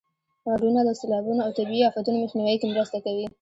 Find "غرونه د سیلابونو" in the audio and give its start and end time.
0.49-1.41